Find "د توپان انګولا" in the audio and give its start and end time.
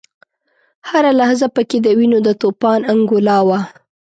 2.27-3.37